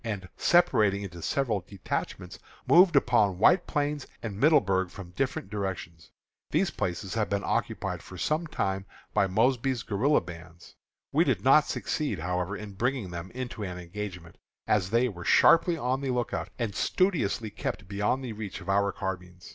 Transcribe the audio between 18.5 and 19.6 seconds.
of our carbines.